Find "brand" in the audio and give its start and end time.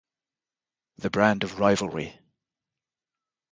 1.11-1.43